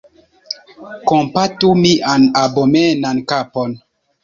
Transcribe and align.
Kompatu 1.09 1.67
mian 1.83 2.23
abomenan 2.43 3.17
kapon! 3.29 3.71